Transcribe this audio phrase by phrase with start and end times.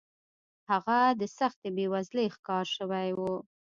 [0.69, 3.19] هغه د سختې بېوزلۍ ښکار شوی و.